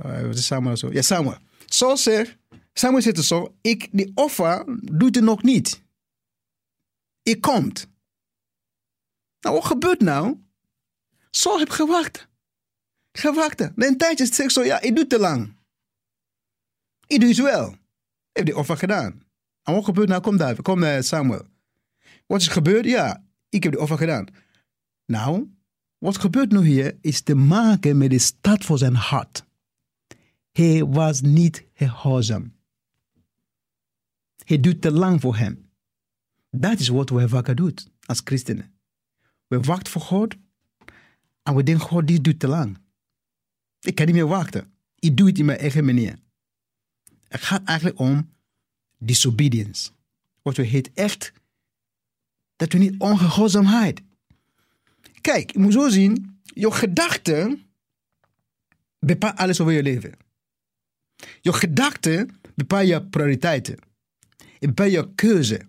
Uh, 0.05 0.21
was 0.21 0.45
Samuel 0.45 0.77
zo? 0.77 0.91
Ja, 0.91 1.01
Samuel. 1.01 1.37
Saul 1.65 1.97
zegt, 1.97 2.37
Samuel 2.79 3.01
zegt 3.01 3.23
zo, 3.23 3.55
ik, 3.61 3.89
die 3.91 4.11
offer 4.13 4.63
doet 4.81 5.15
het 5.15 5.23
nog 5.23 5.43
niet. 5.43 5.81
Ik 7.23 7.41
komt. 7.41 7.87
Nou, 9.39 9.55
wat 9.55 9.65
gebeurt 9.65 10.01
nou? 10.01 10.37
Saul 11.31 11.57
heeft 11.57 11.73
gewacht. 11.73 12.27
Gewacht. 13.11 13.59
Na 13.75 13.87
een 13.87 13.97
tijdje 13.97 14.25
zegt 14.25 14.51
zo, 14.51 14.63
ja, 14.63 14.81
ik 14.81 14.95
doe 14.95 15.07
te 15.07 15.19
lang. 15.19 15.55
Ik 17.07 17.19
doe 17.19 17.29
het 17.29 17.37
wel. 17.37 17.75
Heeft 18.31 18.45
die 18.45 18.57
offer 18.57 18.77
gedaan. 18.77 19.23
En 19.63 19.73
wat 19.73 19.85
gebeurt 19.85 20.07
nou? 20.07 20.21
Kom 20.21 20.37
daar, 20.37 20.61
kom 20.61 20.79
naar 20.79 21.03
Samuel. 21.03 21.45
Wat 22.25 22.41
is 22.41 22.47
gebeurd? 22.47 22.85
Ja, 22.85 23.23
ik 23.49 23.63
heb 23.63 23.71
de 23.71 23.79
offer 23.79 23.97
gedaan. 23.97 24.27
Nou, 25.05 25.49
wat 25.97 26.17
gebeurt 26.17 26.51
nu 26.51 26.65
hier 26.65 26.97
is 27.01 27.21
te 27.21 27.35
maken 27.35 27.97
met 27.97 28.09
de 28.09 28.19
stad 28.19 28.65
voor 28.65 28.77
zijn 28.77 28.95
hart. 28.95 29.45
Hij 30.51 30.85
was 30.85 31.21
niet 31.21 31.65
gehoorzaam. 31.73 32.56
Hij 34.47 34.59
duurt 34.59 34.81
te 34.81 34.91
lang 34.91 35.21
voor 35.21 35.37
hem. 35.37 35.69
Dat 36.49 36.79
is 36.79 36.87
wat 36.87 37.09
wij 37.09 37.27
vaak 37.27 37.57
doen 37.57 37.75
als 38.05 38.21
christenen. 38.23 38.79
We 39.47 39.59
wachten 39.59 39.91
voor 39.91 40.01
God 40.01 40.35
en 41.43 41.55
we 41.55 41.63
denken, 41.63 41.85
God, 41.85 42.07
dit 42.07 42.23
duurt 42.23 42.39
te 42.39 42.47
lang. 42.47 42.77
Ik 43.79 43.95
kan 43.95 44.05
niet 44.05 44.15
meer 44.15 44.27
wachten. 44.27 44.73
Ik 44.99 45.17
doe 45.17 45.27
het 45.27 45.37
in 45.37 45.45
mijn 45.45 45.57
eigen 45.57 45.85
manier. 45.85 46.19
Het 47.27 47.41
gaat 47.41 47.63
eigenlijk 47.63 47.99
om 47.99 48.33
disobedience. 48.97 49.91
Wat 50.41 50.55
we 50.55 50.63
heet 50.63 50.91
echt, 50.93 51.31
dat 52.55 52.71
we 52.71 52.77
niet 52.77 52.99
ongehoorzaamheid. 52.99 54.01
Kijk, 55.21 55.51
je 55.51 55.59
moet 55.59 55.73
zo 55.73 55.89
zien, 55.89 56.39
je 56.43 56.71
gedachten 56.71 57.61
bepaalt 58.99 59.37
alles 59.37 59.61
over 59.61 59.73
je 59.73 59.83
leven. 59.83 60.13
Je 61.41 61.53
gedachten 61.53 62.39
bepaalt 62.55 62.87
je 62.87 63.05
prioriteiten. 63.05 63.86
Het 64.59 64.75
bepaalt 64.75 64.91
je 64.91 65.13
keuze. 65.15 65.61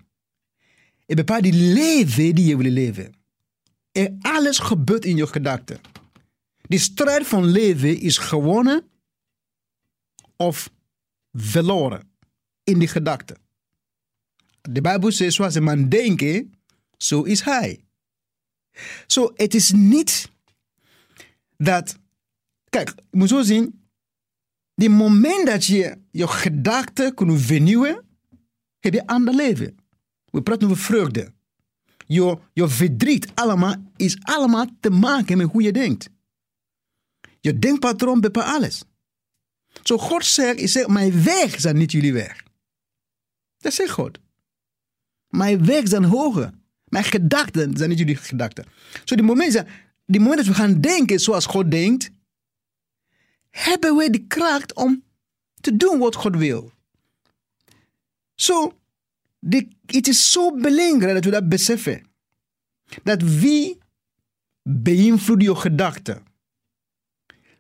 Het 1.07 1.17
bepaalt 1.17 1.43
die 1.43 1.73
leven 1.73 2.35
die 2.35 2.47
je 2.47 2.57
wil 2.57 2.71
leven. 2.71 3.15
En 3.93 4.19
alles 4.21 4.59
gebeurt 4.59 5.05
in 5.05 5.17
je 5.17 5.27
gedachten. 5.27 5.81
Die 6.63 6.79
strijd 6.79 7.27
van 7.27 7.45
leven 7.45 8.01
is 8.01 8.19
gewonnen 8.19 8.89
of 10.37 10.71
verloren 11.33 12.11
in 12.65 12.79
die 12.79 12.89
gedachten. 12.89 13.37
De 14.61 14.81
Bijbel 14.81 15.13
zegt, 15.13 15.33
zoals 15.33 15.55
een 15.55 15.63
man 15.63 15.89
denkt, 15.89 16.45
zo 16.97 17.23
is 17.23 17.41
hij. 17.41 17.81
Zo, 18.73 18.81
so, 19.07 19.33
het 19.35 19.55
is 19.55 19.73
niet 19.73 20.31
dat. 21.57 21.99
Kijk, 22.69 22.93
je 23.11 23.19
moet 23.19 23.29
zo 23.29 23.43
zien. 23.43 23.89
Die 24.75 24.91
moment 24.91 25.47
dat 25.47 25.65
je 25.65 25.99
je 26.11 26.29
gedachten 26.29 27.15
kunt 27.15 27.41
vernieuwen, 27.41 28.08
heb 28.79 28.95
je 28.95 29.07
ander 29.07 29.35
leven. 29.35 29.77
We 30.31 30.43
praten 30.43 30.67
over 30.67 30.83
vreugde. 30.83 31.33
Je, 32.07 32.39
verdriet 32.55 33.35
allemaal, 33.35 33.75
is 33.97 34.17
allemaal 34.21 34.67
te 34.81 34.91
maken 34.91 35.37
met 35.37 35.51
hoe 35.51 35.63
je 35.63 35.73
denkt. 35.73 36.09
Je 37.41 37.59
denkpatroon 37.59 38.21
bepaalt 38.21 38.47
alles. 38.47 38.83
Zo 39.83 39.99
God 39.99 40.25
zegt, 40.25 40.87
mijn 40.87 41.23
weg 41.23 41.61
zijn 41.61 41.77
niet 41.77 41.93
jullie 41.93 42.13
weg. 42.13 42.43
Dat 43.59 43.73
zegt 43.73 43.91
God. 43.91 44.19
Mijn 45.29 45.65
weg 45.65 45.89
zijn 45.89 46.05
hoger. 46.05 46.51
Mijn 46.85 47.05
gedachten 47.05 47.77
zijn 47.77 47.89
niet 47.89 47.99
jullie 47.99 48.17
gedachten. 48.17 48.65
Zo 49.05 49.15
die 49.15 49.25
momenten, 49.25 49.67
die 50.07 50.21
momenten 50.21 50.47
dat 50.47 50.57
we 50.57 50.63
gaan 50.63 50.81
denken 50.81 51.19
zoals 51.19 51.47
God 51.47 51.71
denkt, 51.71 52.11
hebben 53.51 53.97
we 53.97 54.11
de 54.11 54.27
kracht 54.27 54.75
om 54.75 55.03
te 55.61 55.77
doen 55.77 55.99
wat 55.99 56.15
God 56.15 56.37
wil. 56.37 56.73
Zo, 58.49 58.79
het 59.87 60.09
is 60.09 60.33
zo 60.33 60.55
belangrijk 60.55 61.15
dat 61.15 61.25
we 61.25 61.31
dat 61.31 61.49
beseffen. 61.49 62.03
Dat 63.03 63.23
wie 63.23 63.79
beïnvloedt 64.63 65.43
je 65.43 65.55
gedachten, 65.55 66.23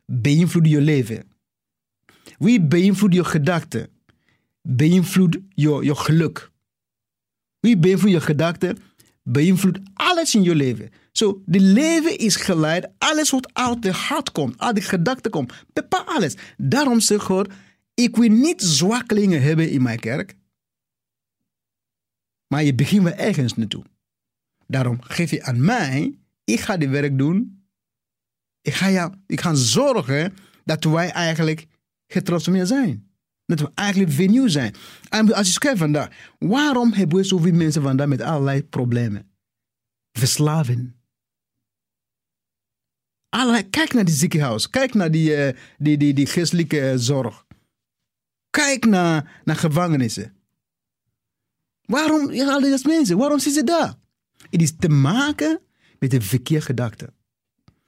beïnvloedt 0.05 0.69
je 0.69 0.81
leven. 0.81 1.33
Wie 2.39 2.61
beïnvloedt 2.63 3.15
je 3.15 3.25
gedachten, 3.25 3.89
beïnvloedt 4.63 5.39
je, 5.55 5.79
je 5.83 5.95
geluk. 5.95 6.51
Wie 7.61 7.79
beïnvloedt 7.79 8.15
je 8.15 8.21
gedachten, 8.21 8.79
beïnvloedt 9.23 9.79
alles 9.95 10.35
in 10.35 10.43
je 10.43 10.55
leven. 10.55 10.91
Zo, 11.13 11.43
de 11.47 11.61
leven 11.61 12.19
is 12.19 12.37
geleid, 12.37 12.89
alles 12.99 13.31
wat 13.31 13.55
uit 13.55 13.83
de 13.83 13.93
hart 13.93 14.33
komt, 14.33 14.59
uit 14.59 14.75
de 14.75 14.83
gedachten 14.83 15.31
komt, 15.31 15.53
bepaalt 15.73 16.09
alles. 16.09 16.37
Daarom 16.57 17.01
zeg 17.01 17.23
God, 17.23 17.49
ik 17.95 18.17
wil 18.17 18.31
niet 18.31 18.63
zwakkelingen 18.63 19.43
hebben 19.43 19.71
in 19.71 19.83
mijn 19.83 19.99
kerk. 19.99 20.37
Maar 22.49 22.65
je 22.65 22.75
begint 22.75 23.03
wel 23.03 23.13
ergens 23.13 23.55
naartoe. 23.55 23.85
Daarom 24.67 25.03
geef 25.03 25.31
je 25.31 25.43
aan 25.43 25.65
mij, 25.65 26.19
ik 26.45 26.61
ga 26.61 26.77
dit 26.77 26.91
werk 26.91 27.19
doen. 27.19 27.63
Ik 28.61 28.75
ga, 28.75 28.91
jou, 28.91 29.15
ik 29.27 29.41
ga 29.41 29.55
zorgen 29.55 30.35
dat 30.65 30.85
wij 30.85 31.11
eigenlijk 31.11 31.67
getransformeerd 32.07 32.69
zijn. 32.69 33.11
Dat 33.47 33.61
we 33.61 33.71
eigenlijk 33.75 34.13
venue 34.13 34.49
zijn. 34.49 34.75
En 35.09 35.35
als 35.35 35.53
je 35.53 35.59
kijkt 35.59 35.79
vandaag, 35.79 36.35
waarom 36.39 36.93
hebben 36.93 37.17
we 37.17 37.25
zoveel 37.25 37.53
mensen 37.53 37.83
vandaag 37.83 38.07
met 38.07 38.21
allerlei 38.21 38.65
problemen? 38.65 39.31
Verslaving. 40.13 40.97
Kijk 43.71 43.93
naar 43.93 44.05
die 44.05 44.15
ziekenhuis, 44.15 44.71
kijk 44.71 44.95
naar 44.95 45.11
die, 45.11 45.37
uh, 45.37 45.59
die, 45.79 45.97
die, 45.97 46.15
die 46.15 46.27
geestelijke 46.27 46.93
zorg. 46.97 47.47
Kijk 48.51 48.85
naar, 48.85 49.41
naar 49.45 49.57
gevangenissen. 49.57 50.38
Waarom 51.89 52.31
al 52.41 52.61
deze 52.61 52.89
mensen, 52.89 53.17
waarom 53.17 53.39
zitten 53.39 53.61
ze 53.61 53.73
daar? 53.73 53.95
Het 54.51 54.63
is 54.63 54.77
te 54.79 54.89
maken 54.89 55.61
met 55.99 56.13
een 56.13 56.23
verkeerde 56.23 56.65
gedachte. 56.65 57.13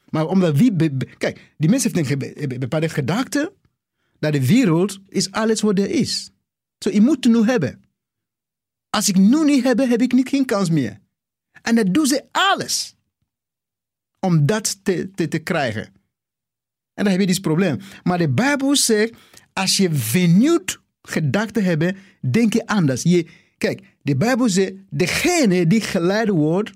Maar 0.09 0.27
omdat 0.27 0.57
wie. 0.57 0.77
Kijk, 1.19 1.55
die 1.59 1.69
mensen 1.69 2.07
hebben 2.07 2.43
een 2.43 2.59
bepaalde 2.59 2.89
gedachte 2.89 3.53
dat 4.19 4.33
de 4.33 4.47
wereld 4.47 4.99
is 5.09 5.31
alles 5.31 5.61
wat 5.61 5.79
er 5.79 5.91
is. 5.91 6.31
Zo, 6.79 6.91
je 6.91 7.01
moet 7.01 7.25
het 7.25 7.35
nu 7.35 7.45
hebben. 7.45 7.83
Als 8.91 9.09
ik 9.09 9.17
nu 9.17 9.45
niet 9.45 9.65
heb, 9.65 9.79
heb 9.79 10.03
ik 10.03 10.13
niet 10.13 10.29
geen 10.29 10.45
kans 10.45 10.71
meer. 10.71 11.01
En 11.63 11.75
dat 11.75 11.95
doen 11.95 12.07
ze 12.07 12.25
alles 12.31 12.97
om 14.21 14.47
dat 14.47 14.85
te, 14.85 15.11
te, 15.15 15.29
te 15.29 15.39
krijgen. 15.39 15.85
En 16.95 17.05
dan 17.05 17.13
heb 17.13 17.21
je 17.21 17.27
dit 17.27 17.41
probleem. 17.41 17.79
Maar 18.03 18.19
de 18.19 18.29
Bijbel 18.29 18.77
zegt, 18.77 19.15
als 19.53 19.77
je 19.77 19.95
vernieuwd 19.95 20.81
gedachten 21.03 21.65
hebt, 21.65 21.99
denk 22.21 22.53
je 22.53 22.67
anders. 22.67 23.03
Je, 23.03 23.27
kijk, 23.61 23.97
de 24.03 24.17
Bijbel 24.17 24.49
zegt, 24.49 24.73
degene 24.91 25.67
die 25.67 25.81
geleid 25.81 26.29
wordt 26.29 26.71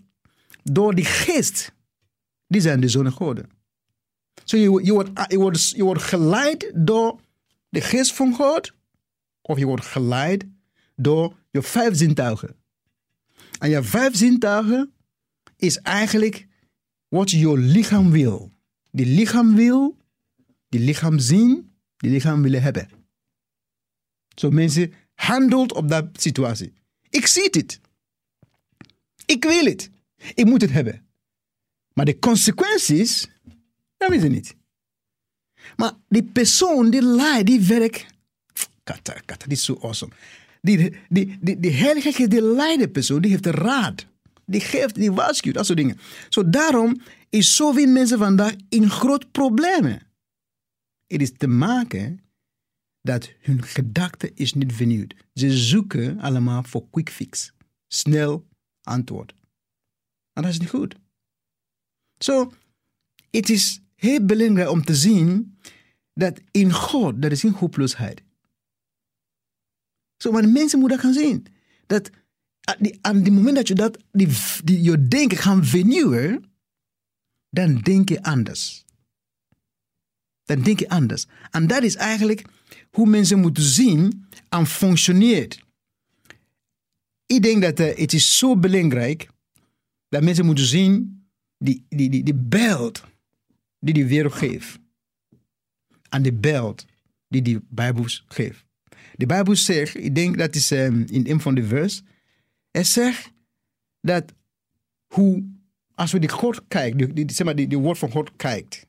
door 0.62 0.95
die 0.95 1.05
geest, 1.05 1.73
die 2.47 2.61
zijn 2.61 2.81
de 2.81 2.88
zonen 2.88 3.12
goden. 3.12 3.50
So 4.45 4.57
je, 4.57 4.85
je, 4.85 4.93
wordt, 5.38 5.71
je 5.71 5.85
wordt 5.85 6.03
geleid 6.03 6.71
door 6.75 7.21
de 7.69 7.81
geest 7.81 8.14
van 8.14 8.35
God, 8.35 8.73
of 9.43 9.59
je 9.59 9.67
wordt 9.67 9.85
geleid 9.85 10.45
door 10.97 11.37
je 11.50 11.62
vijf 11.62 11.97
zintuigen. 11.97 12.57
En 13.59 13.71
je 13.71 13.83
vijf 13.83 14.17
zintuigen 14.17 14.93
is 15.57 15.79
eigenlijk 15.79 16.47
wat 17.09 17.31
je 17.31 17.59
lichaam 17.59 18.11
wil. 18.11 18.53
Die 18.91 19.07
lichaam 19.07 19.55
wil, 19.55 19.97
die 20.69 20.81
lichaam 20.81 21.19
zien, 21.19 21.73
die 21.97 22.11
lichaam 22.11 22.43
willen 22.43 22.62
hebben. 22.62 22.88
Zo 24.35 24.50
mensen 24.50 24.93
handelt 25.14 25.73
op 25.73 25.88
dat 25.88 26.06
situatie. 26.12 26.73
Ik 27.11 27.26
zie 27.26 27.49
het. 27.50 27.80
Ik 29.26 29.44
wil 29.44 29.64
het. 29.64 29.90
Ik 30.35 30.44
moet 30.44 30.61
het 30.61 30.71
hebben. 30.71 31.06
Maar 31.92 32.04
de 32.04 32.18
consequenties, 32.18 33.28
dat 33.97 34.11
weet 34.11 34.23
je 34.23 34.28
niet. 34.28 34.54
Maar 35.76 35.92
die 36.09 36.23
persoon 36.23 36.90
die 36.90 37.02
leidt, 37.02 37.47
die 37.47 37.61
werkt. 37.61 38.06
Kata, 38.83 39.12
kata, 39.25 39.47
die 39.47 39.56
is 39.56 39.64
zo 39.64 39.78
awesome. 39.80 40.12
Die, 40.61 40.97
die, 41.09 41.38
die, 41.40 41.61
die 41.61 41.71
heilige 41.71 42.12
geest, 42.12 42.30
die 42.30 42.42
leidt 42.42 42.80
de 42.80 42.89
persoon, 42.89 43.21
die 43.21 43.30
heeft 43.30 43.43
de 43.43 43.50
raad. 43.50 44.06
Die 44.47 44.60
geeft, 44.60 44.95
die 44.95 45.12
waarschuwt, 45.12 45.54
dat 45.54 45.67
soort 45.67 45.78
dingen. 45.78 45.99
Zo 46.28 46.50
daarom 46.50 47.00
is 47.30 47.56
zoveel 47.56 47.86
mensen 47.86 48.19
vandaag 48.19 48.54
in 48.69 48.91
groot 48.91 49.30
problemen. 49.30 50.02
Het 51.06 51.21
is 51.21 51.32
te 51.36 51.47
maken 51.47 52.24
dat 53.04 53.32
hun 53.40 53.62
gedachte 53.62 54.32
is 54.34 54.54
niet 54.54 54.73
vernieuwd. 54.73 55.14
Ze 55.34 55.56
zoeken 55.56 56.21
allemaal 56.21 56.62
voor 56.62 56.90
quick 56.90 57.10
fix. 57.10 57.52
Snel 57.86 58.49
antwoord. 58.82 59.34
En 60.32 60.43
dat 60.43 60.52
is 60.52 60.58
niet 60.58 60.69
goed. 60.69 60.95
Zo, 62.19 62.52
het 63.30 63.49
is 63.50 63.80
heel 63.95 64.25
belangrijk 64.25 64.71
om 64.71 64.84
te 64.84 64.95
zien 64.95 65.58
dat 66.14 66.40
in 66.50 66.73
God, 66.73 67.23
dat 67.23 67.32
is 67.32 67.40
geen 67.40 67.52
hopeloosheid. 67.52 68.23
Zo, 70.17 70.32
maar 70.32 70.43
de 70.43 70.49
mensen 70.49 70.78
moeten 70.78 70.97
dat 70.97 71.06
gaan 71.06 71.23
zien. 71.23 71.47
Dat 71.86 72.10
aan 73.00 73.17
het 73.17 73.32
moment 73.32 73.56
dat 73.56 73.69
je 73.69 73.75
dat, 73.75 73.99
die, 74.12 74.28
die, 74.64 74.82
je 74.82 75.08
denken 75.08 75.36
gaan 75.36 75.64
vernieuwen, 75.64 76.52
dan 77.50 77.78
denk 77.78 78.08
je 78.08 78.23
anders. 78.23 78.84
Dan 80.45 80.62
denk 80.62 80.78
je 80.78 80.88
anders. 80.88 81.26
En 81.50 81.67
dat 81.67 81.82
is 81.82 81.97
eigenlijk 81.97 82.45
hoe 82.95 83.07
mensen 83.07 83.41
moeten 83.41 83.63
zien 83.63 84.28
en 84.49 84.67
functioneert. 84.67 85.63
Ik 87.26 87.43
denk 87.43 87.63
dat 87.63 87.80
uh, 87.80 87.97
het 87.97 88.13
is 88.13 88.39
zo 88.39 88.57
belangrijk 88.57 89.28
dat 90.09 90.23
mensen 90.23 90.47
moeten 90.47 90.65
zien 90.65 91.25
die, 91.59 91.87
die, 91.89 92.11
die, 92.11 92.23
die 92.23 92.35
beeld 92.35 93.02
die 93.78 93.95
de 93.95 94.07
wereld 94.07 94.33
geeft. 94.33 94.78
En 96.09 96.23
de 96.23 96.33
beeld 96.33 96.87
die 97.28 97.43
de 97.43 97.63
Bijbel 97.69 98.04
geeft. 98.26 98.65
De 99.15 99.26
Bijbel 99.26 99.57
zegt, 99.57 99.97
ik 99.97 100.15
denk 100.15 100.39
dat 100.39 100.54
is 100.54 100.71
um, 100.71 101.04
in 101.09 101.30
een 101.30 101.41
van 101.41 101.54
de 101.54 101.65
vers, 101.65 102.02
het 102.71 102.87
zegt 102.87 103.33
dat 104.00 104.35
hoe, 105.07 105.45
als 105.95 106.13
we 106.13 106.19
die 106.19 106.28
God 106.28 106.63
kijken, 106.69 107.15
die, 107.15 107.33
zeg 107.33 107.47
maar, 107.47 107.57
die, 107.57 107.67
die 107.67 107.78
woord 107.78 107.99
van 107.99 108.11
God 108.11 108.37
kijkt, 108.37 108.87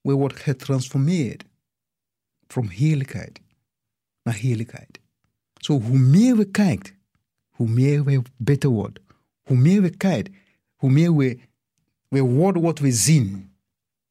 we 0.00 0.12
worden 0.12 0.38
getransformeerd 0.38 1.44
van 2.46 2.68
heerlijkheid 2.68 3.40
naar 4.22 4.34
heerlijkheid. 4.34 5.00
Zo, 5.54 5.80
hoe 5.80 5.98
meer 5.98 6.36
we 6.36 6.50
kijken, 6.50 6.94
hoe 7.48 7.68
meer 7.68 8.04
we 8.04 8.22
beter 8.36 8.70
worden. 8.70 9.02
Hoe 9.42 9.56
meer 9.56 9.82
we 9.82 9.90
kijken, 9.90 10.34
hoe 10.74 10.90
meer 10.90 11.16
we, 11.16 11.38
we 12.08 12.20
worden 12.20 12.62
wat 12.62 12.78
we 12.78 12.92
zien 12.92 13.54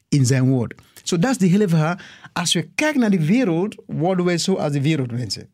in 0.08 0.26
zijn 0.26 0.50
woord. 0.50 0.82
Zo, 1.04 1.20
dat 1.20 1.32
is 1.32 1.38
de 1.38 1.46
hele 1.46 1.68
verhaal. 1.68 1.98
Als 2.34 2.54
we 2.54 2.70
kijken 2.76 3.00
naar 3.00 3.10
de 3.10 3.26
wereld, 3.26 3.84
worden 3.86 4.26
wij 4.26 4.38
zo 4.38 4.56
als 4.56 4.72
de 4.72 4.82
wereldmensen. 4.82 5.50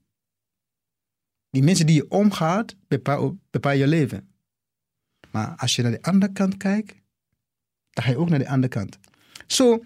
Die 1.49 1.63
mensen 1.63 1.85
die 1.85 1.95
je 1.95 2.09
omgaat, 2.09 2.75
bepalen 2.87 3.41
bepaal 3.49 3.73
je 3.73 3.87
leven. 3.87 4.29
Maar 5.31 5.55
als 5.55 5.75
je 5.75 5.81
naar 5.81 5.91
de 5.91 6.01
andere 6.01 6.31
kant 6.31 6.57
kijkt, 6.57 6.95
dan 7.89 8.03
ga 8.03 8.09
je 8.09 8.17
ook 8.17 8.29
naar 8.29 8.39
de 8.39 8.49
andere 8.49 8.73
kant. 8.73 8.99
Zo, 9.47 9.83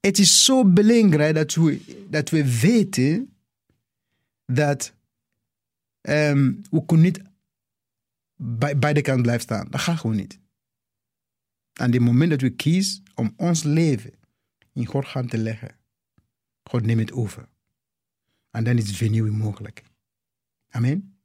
het 0.00 0.18
is 0.18 0.44
zo 0.44 0.64
belangrijk 0.64 1.34
dat 1.34 1.54
we, 1.54 2.04
dat 2.10 2.30
we 2.30 2.60
weten 2.60 3.32
dat 4.46 4.92
um, 6.02 6.62
we 6.70 6.84
kunnen 6.86 7.04
niet 7.06 7.22
bij, 8.78 8.92
de 8.92 9.02
kant 9.02 9.22
blijven 9.22 9.42
staan. 9.42 9.66
Dat 9.70 9.80
gaat 9.80 9.98
gewoon 9.98 10.16
niet. 10.16 10.38
En 11.72 11.92
het 11.92 12.00
moment 12.00 12.30
dat 12.30 12.40
we 12.40 12.50
kiezen 12.50 13.02
om 13.14 13.32
ons 13.36 13.62
leven 13.62 14.12
in 14.72 14.86
God 14.86 15.06
gaan 15.06 15.26
te 15.26 15.38
leggen, 15.38 15.76
God 16.62 16.82
neemt 16.82 17.00
het 17.00 17.12
over. 17.12 17.48
En 18.50 18.64
dan 18.64 18.76
is 18.78 18.96
vernieuwing 18.96 19.38
mogelijk. 19.38 19.82
Amen. 20.68 21.18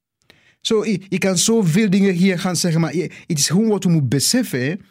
So, 0.62 0.86
je 0.86 1.18
kan 1.18 1.38
zoveel 1.38 1.90
dingen 1.90 2.14
hier 2.14 2.40
gaan 2.40 2.56
zeggen, 2.56 2.82
maar 2.82 2.94
het 2.94 3.38
is 3.38 3.48
gewoon 3.48 3.68
wat 3.68 3.84
we 3.84 3.90
moeten 3.90 4.10
beseffen, 4.10 4.82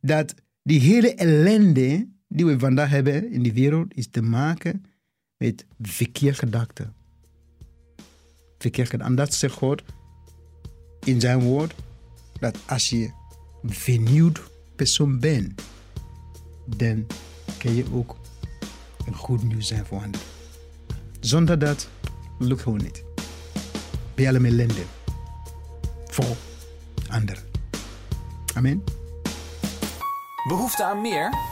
dat 0.00 0.34
die 0.62 0.80
hele 0.80 1.14
ellende 1.14 2.08
die 2.34 2.46
we 2.46 2.58
vandaag 2.58 2.90
hebben 2.90 3.30
in 3.30 3.42
de 3.42 3.52
wereld, 3.52 3.94
is 3.94 4.08
te 4.10 4.22
maken 4.22 4.84
met 5.36 5.66
verkeerde 5.80 6.38
gedachten. 6.38 6.94
Verkeerde 8.58 8.90
gedachten. 8.90 9.16
En 9.16 9.24
dat 9.24 9.34
zegt 9.34 9.54
God 9.54 9.82
in 11.04 11.20
zijn 11.20 11.40
woord, 11.40 11.74
dat 12.40 12.58
als 12.66 12.90
je 12.90 13.10
vernieuwd 13.62 14.40
persoon 14.76 15.18
bent, 15.18 15.62
dan 16.76 17.06
kan 17.58 17.74
je 17.74 17.84
ook 17.92 18.16
een 19.06 19.14
goed 19.14 19.42
nieuws 19.42 19.66
zijn 19.66 19.86
voor 19.86 19.98
anderen. 19.98 20.26
Zonder 21.20 21.58
dat 21.58 21.88
lukt 22.38 22.62
gewoon 22.62 22.82
niet. 22.82 23.04
Je 24.16 24.28
allemaal 24.28 24.50
ellende 24.50 24.84
voor 26.04 26.36
anderen. 27.08 27.42
Amen. 28.54 28.84
Behoefte 30.48 30.84
aan 30.84 31.00
meer? 31.00 31.51